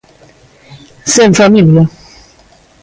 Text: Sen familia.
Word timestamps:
Sen 1.15 1.31
familia. 1.39 1.83